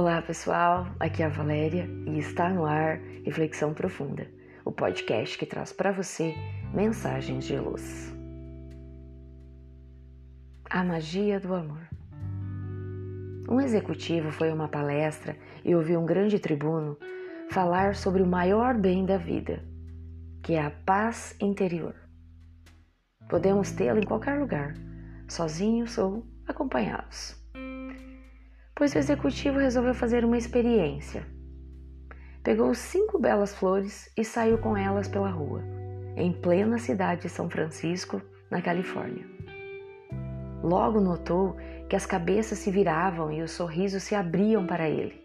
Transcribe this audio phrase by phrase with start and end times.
[0.00, 4.28] Olá pessoal, aqui é a Valéria e está no ar Reflexão Profunda,
[4.64, 6.36] o podcast que traz para você
[6.72, 8.14] mensagens de luz.
[10.70, 11.82] A magia do amor.
[13.50, 16.96] Um executivo foi a uma palestra e ouviu um grande tribuno
[17.50, 19.64] falar sobre o maior bem da vida,
[20.44, 21.96] que é a paz interior.
[23.28, 24.74] Podemos tê-la em qualquer lugar,
[25.26, 27.36] sozinhos ou acompanhados
[28.78, 31.26] pois o executivo resolveu fazer uma experiência.
[32.44, 35.64] Pegou cinco belas flores e saiu com elas pela rua,
[36.16, 39.26] em plena cidade de São Francisco, na Califórnia.
[40.62, 41.56] Logo notou
[41.88, 45.20] que as cabeças se viravam e os sorrisos se abriam para ele.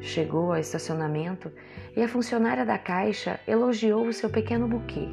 [0.00, 1.50] Chegou ao estacionamento
[1.96, 5.08] e a funcionária da caixa elogiou o seu pequeno buquê.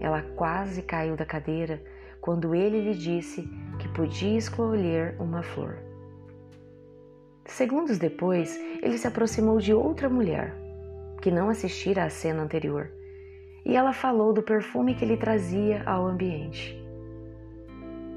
[0.00, 1.82] Ela quase caiu da cadeira
[2.20, 3.42] quando ele lhe disse
[3.78, 5.78] que podia escolher uma flor.
[7.46, 10.54] Segundos depois, ele se aproximou de outra mulher,
[11.22, 12.90] que não assistira à cena anterior,
[13.64, 16.76] e ela falou do perfume que ele trazia ao ambiente.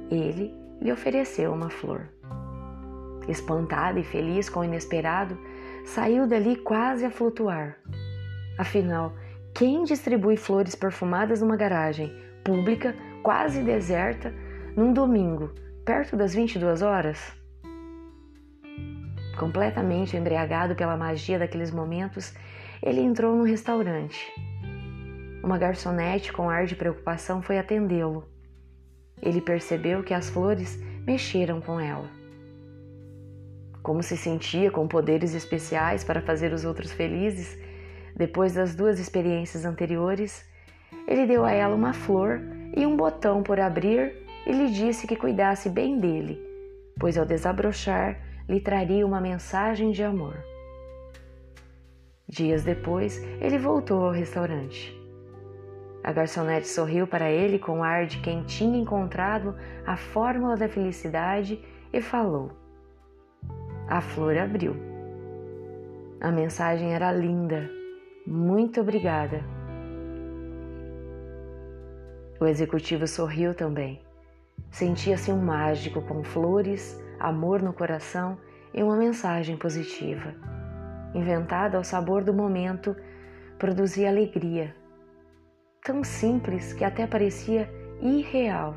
[0.10, 2.10] Ele lhe ofereceu uma flor.
[3.28, 5.38] Espantada e feliz com o inesperado,
[5.86, 7.78] saiu dali quase a flutuar.
[8.58, 9.14] Afinal,
[9.60, 12.16] quem distribui flores perfumadas numa garagem
[12.46, 14.34] pública, quase deserta,
[14.74, 17.20] num domingo, perto das 22 horas?
[19.38, 22.34] Completamente embriagado pela magia daqueles momentos,
[22.82, 24.32] ele entrou num restaurante.
[25.44, 28.24] Uma garçonete com ar de preocupação foi atendê-lo.
[29.22, 32.10] Ele percebeu que as flores mexeram com ela.
[33.84, 37.60] Como se sentia com poderes especiais para fazer os outros felizes,
[38.20, 40.46] depois das duas experiências anteriores,
[41.08, 42.42] ele deu a ela uma flor
[42.76, 44.14] e um botão por abrir
[44.46, 46.38] e lhe disse que cuidasse bem dele,
[47.00, 48.20] pois ao desabrochar
[48.50, 50.36] lhe traria uma mensagem de amor.
[52.28, 54.94] Dias depois, ele voltou ao restaurante.
[56.04, 61.64] A garçonete sorriu para ele com ar de quem tinha encontrado a fórmula da felicidade
[61.94, 62.52] e falou.
[63.88, 64.76] A flor abriu.
[66.20, 67.79] A mensagem era linda.
[68.32, 69.44] Muito obrigada.
[72.40, 74.04] O executivo sorriu também.
[74.70, 78.38] Sentia-se um mágico com flores, amor no coração
[78.72, 80.36] e uma mensagem positiva.
[81.16, 82.96] Inventada ao sabor do momento,
[83.58, 84.76] produzia alegria.
[85.84, 87.68] Tão simples que até parecia
[88.00, 88.76] irreal.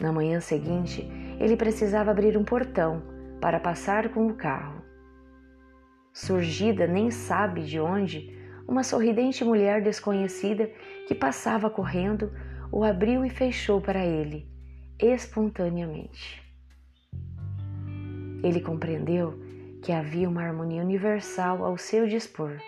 [0.00, 3.02] Na manhã seguinte, ele precisava abrir um portão
[3.40, 4.83] para passar com o carro.
[6.14, 8.38] Surgida nem sabe de onde,
[8.68, 10.70] uma sorridente mulher desconhecida
[11.08, 12.32] que passava correndo
[12.70, 14.48] o abriu e fechou para ele,
[14.96, 16.40] espontaneamente.
[18.44, 19.36] Ele compreendeu
[19.82, 22.58] que havia uma harmonia universal ao seu dispor.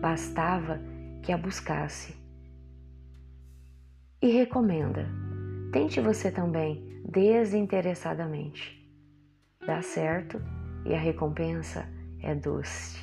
[0.00, 0.80] Bastava
[1.24, 2.14] que a buscasse.
[4.22, 5.08] E recomenda:
[5.72, 8.78] tente você também desinteressadamente.
[9.66, 10.40] Dá certo
[10.86, 12.98] e a recompensa é doce.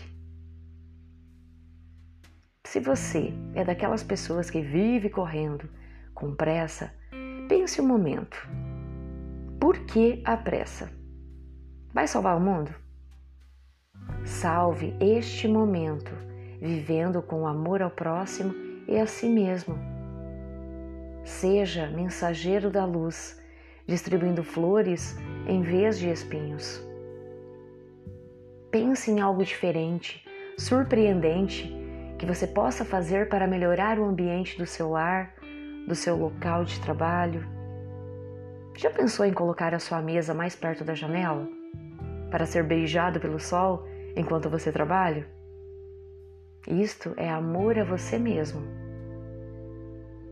[2.65, 5.69] Se você é daquelas pessoas que vive correndo,
[6.13, 6.93] com pressa,
[7.47, 8.37] pense um momento.
[9.59, 10.91] Por que a pressa?
[11.93, 12.73] Vai salvar o mundo?
[14.25, 16.11] Salve este momento,
[16.61, 18.53] vivendo com amor ao próximo
[18.87, 19.77] e a si mesmo.
[21.23, 23.41] Seja mensageiro da luz,
[23.87, 26.83] distribuindo flores em vez de espinhos.
[28.75, 30.21] Pense em algo diferente,
[30.57, 31.73] surpreendente,
[32.19, 35.33] que você possa fazer para melhorar o ambiente do seu lar,
[35.87, 37.47] do seu local de trabalho?
[38.75, 41.47] Já pensou em colocar a sua mesa mais perto da janela
[42.29, 45.25] para ser beijado pelo sol enquanto você trabalha?
[46.67, 48.61] Isto é amor a você mesmo.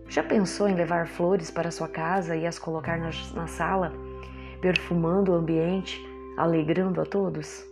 [0.09, 3.93] Já pensou em levar flores para sua casa e as colocar na sala,
[4.59, 5.97] perfumando o ambiente,
[6.35, 7.71] alegrando a todos?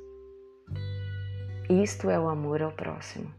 [1.71, 3.33] Isto é o amor ao próximo.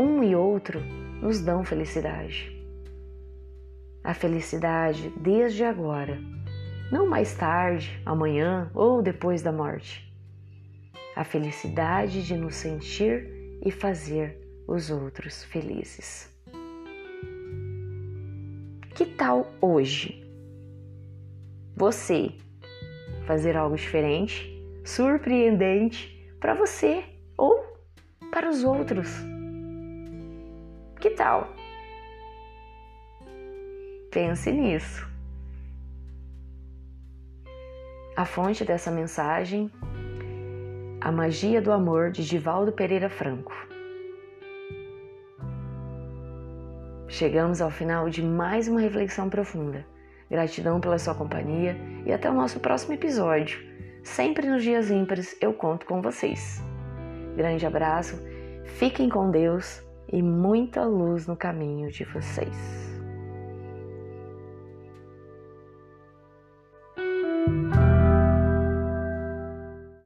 [0.00, 0.80] Um e outro
[1.22, 2.52] nos dão felicidade.
[4.02, 6.18] A felicidade desde agora,
[6.90, 10.12] não mais tarde, amanhã ou depois da morte.
[11.14, 14.36] A felicidade de nos sentir e fazer
[14.66, 16.36] os outros felizes.
[18.92, 20.28] Que tal hoje?
[21.76, 22.32] Você
[23.24, 24.57] fazer algo diferente,
[24.88, 27.04] surpreendente para você
[27.36, 27.62] ou
[28.32, 29.10] para os outros?
[30.98, 31.52] Que tal?
[34.10, 35.06] Pense nisso.
[38.16, 39.70] A fonte dessa mensagem,
[41.02, 43.52] A Magia do Amor, de Divaldo Pereira Franco.
[47.08, 49.84] Chegamos ao final de mais uma reflexão profunda.
[50.30, 51.76] Gratidão pela sua companhia
[52.06, 53.77] e até o nosso próximo episódio.
[54.14, 56.60] Sempre nos dias ímpares eu conto com vocês.
[57.36, 58.20] Grande abraço,
[58.64, 59.80] fiquem com Deus
[60.12, 62.87] e muita luz no caminho de vocês.